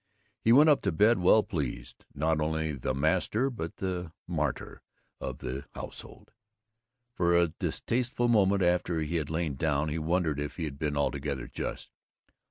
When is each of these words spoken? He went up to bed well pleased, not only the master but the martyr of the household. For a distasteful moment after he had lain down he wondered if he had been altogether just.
He 0.39 0.51
went 0.51 0.67
up 0.67 0.81
to 0.81 0.91
bed 0.91 1.19
well 1.19 1.43
pleased, 1.43 2.05
not 2.15 2.41
only 2.41 2.71
the 2.71 2.95
master 2.95 3.51
but 3.51 3.75
the 3.75 4.11
martyr 4.27 4.81
of 5.19 5.37
the 5.37 5.67
household. 5.75 6.31
For 7.13 7.35
a 7.37 7.49
distasteful 7.49 8.27
moment 8.27 8.63
after 8.63 9.01
he 9.01 9.17
had 9.17 9.29
lain 9.29 9.57
down 9.57 9.89
he 9.89 9.99
wondered 9.99 10.39
if 10.39 10.55
he 10.55 10.63
had 10.63 10.79
been 10.79 10.97
altogether 10.97 11.45
just. 11.45 11.91